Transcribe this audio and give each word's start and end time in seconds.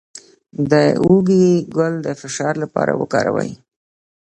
د 0.71 0.73
هوږې 1.03 1.47
ګل 1.75 1.93
د 2.05 2.07
فشار 2.21 2.53
لپاره 2.63 2.91
وکاروئ 3.01 3.51